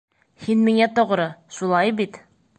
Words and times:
Һин 0.45 0.63
миңә 0.69 0.87
тоғро, 1.01 1.29
шулай 1.59 1.95
бит? 2.03 2.21